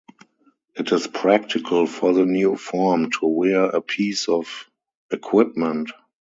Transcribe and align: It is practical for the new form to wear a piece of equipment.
It 0.73 0.91
is 0.93 1.05
practical 1.05 1.85
for 1.85 2.11
the 2.11 2.25
new 2.25 2.55
form 2.57 3.11
to 3.19 3.27
wear 3.27 3.65
a 3.65 3.83
piece 3.83 4.27
of 4.27 4.67
equipment. 5.11 5.91